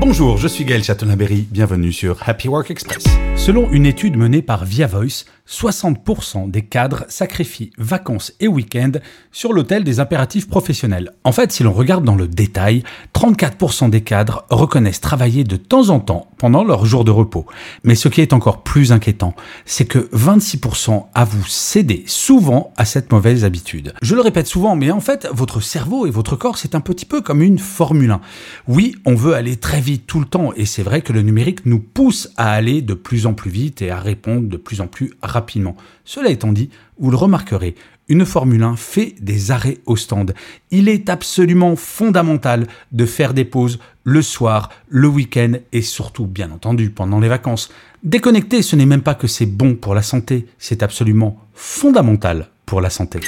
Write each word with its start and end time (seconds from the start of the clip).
Bonjour, 0.00 0.38
je 0.38 0.46
suis 0.46 0.64
Gaël 0.64 0.84
Chatonaberry, 0.84 1.48
bienvenue 1.50 1.92
sur 1.92 2.16
Happy 2.24 2.46
Work 2.46 2.70
Express. 2.70 3.04
Selon 3.34 3.68
une 3.72 3.84
étude 3.84 4.16
menée 4.16 4.42
par 4.42 4.64
Via 4.64 4.86
Voice, 4.86 5.24
60% 5.48 6.50
des 6.50 6.62
cadres 6.62 7.04
sacrifient 7.08 7.70
vacances 7.78 8.32
et 8.40 8.48
week-ends 8.48 8.98
sur 9.32 9.52
l'autel 9.52 9.82
des 9.82 9.98
impératifs 9.98 10.48
professionnels. 10.48 11.12
En 11.24 11.32
fait, 11.32 11.52
si 11.52 11.62
l'on 11.62 11.72
regarde 11.72 12.04
dans 12.04 12.16
le 12.16 12.28
détail, 12.28 12.82
34% 13.14 13.88
des 13.88 14.02
cadres 14.02 14.44
reconnaissent 14.50 15.00
travailler 15.00 15.44
de 15.44 15.56
temps 15.56 15.88
en 15.88 16.00
temps 16.00 16.28
pendant 16.38 16.64
leur 16.64 16.84
jour 16.84 17.04
de 17.04 17.10
repos. 17.10 17.46
Mais 17.82 17.94
ce 17.94 18.08
qui 18.08 18.20
est 18.20 18.32
encore 18.32 18.62
plus 18.62 18.92
inquiétant, 18.92 19.34
c'est 19.64 19.86
que 19.86 19.98
26% 20.14 21.06
avouent 21.14 21.46
céder 21.46 22.04
souvent 22.06 22.72
à 22.76 22.84
cette 22.84 23.10
mauvaise 23.10 23.44
habitude. 23.44 23.94
Je 24.02 24.14
le 24.14 24.20
répète 24.20 24.46
souvent, 24.46 24.76
mais 24.76 24.90
en 24.90 25.00
fait, 25.00 25.28
votre 25.32 25.60
cerveau 25.60 26.06
et 26.06 26.10
votre 26.10 26.36
corps, 26.36 26.58
c'est 26.58 26.74
un 26.74 26.80
petit 26.80 27.06
peu 27.06 27.20
comme 27.20 27.42
une 27.42 27.58
Formule 27.58 28.10
1. 28.10 28.20
Oui, 28.68 28.96
on 29.06 29.14
veut 29.14 29.34
aller 29.34 29.56
très 29.56 29.80
vite 29.80 30.06
tout 30.06 30.20
le 30.20 30.26
temps, 30.26 30.52
et 30.54 30.66
c'est 30.66 30.82
vrai 30.82 31.00
que 31.00 31.12
le 31.12 31.22
numérique 31.22 31.66
nous 31.66 31.80
pousse 31.80 32.30
à 32.36 32.52
aller 32.52 32.82
de 32.82 32.94
plus 32.94 33.26
en 33.26 33.34
plus 33.34 33.50
vite 33.50 33.82
et 33.82 33.90
à 33.90 33.98
répondre 33.98 34.48
de 34.48 34.56
plus 34.56 34.80
en 34.80 34.86
plus 34.86 35.14
rapidement. 35.38 35.76
Cela 36.04 36.30
étant 36.30 36.52
dit, 36.52 36.68
vous 36.98 37.12
le 37.12 37.16
remarquerez, 37.16 37.76
une 38.08 38.24
Formule 38.24 38.62
1 38.62 38.76
fait 38.76 39.14
des 39.20 39.50
arrêts 39.50 39.78
au 39.86 39.96
stand. 39.96 40.34
Il 40.70 40.88
est 40.88 41.08
absolument 41.08 41.76
fondamental 41.76 42.66
de 42.90 43.06
faire 43.06 43.34
des 43.34 43.44
pauses 43.44 43.78
le 44.02 44.22
soir, 44.22 44.70
le 44.88 45.06
week-end 45.06 45.52
et 45.72 45.82
surtout, 45.82 46.26
bien 46.26 46.50
entendu, 46.50 46.90
pendant 46.90 47.20
les 47.20 47.28
vacances. 47.28 47.70
Déconnecter, 48.02 48.62
ce 48.62 48.76
n'est 48.76 48.86
même 48.86 49.02
pas 49.02 49.14
que 49.14 49.26
c'est 49.26 49.46
bon 49.46 49.74
pour 49.74 49.94
la 49.94 50.02
santé, 50.02 50.46
c'est 50.58 50.82
absolument 50.82 51.38
fondamental 51.54 52.48
pour 52.66 52.80
la 52.80 52.90
santé. 52.90 53.20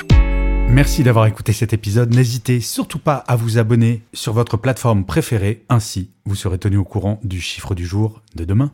Merci 0.68 1.02
d'avoir 1.02 1.26
écouté 1.26 1.52
cet 1.52 1.72
épisode. 1.72 2.14
N'hésitez 2.14 2.60
surtout 2.60 3.00
pas 3.00 3.16
à 3.26 3.36
vous 3.36 3.58
abonner 3.58 4.02
sur 4.14 4.32
votre 4.32 4.56
plateforme 4.56 5.04
préférée, 5.04 5.64
ainsi 5.68 6.10
vous 6.24 6.36
serez 6.36 6.58
tenu 6.58 6.76
au 6.76 6.84
courant 6.84 7.20
du 7.24 7.40
chiffre 7.40 7.74
du 7.74 7.84
jour 7.84 8.22
de 8.34 8.44
demain. 8.44 8.72